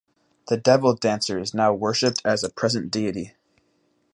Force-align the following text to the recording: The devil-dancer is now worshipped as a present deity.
The 0.47 0.57
devil-dancer 0.57 1.37
is 1.37 1.53
now 1.53 1.75
worshipped 1.75 2.23
as 2.25 2.43
a 2.43 2.49
present 2.49 2.89
deity. 2.89 3.35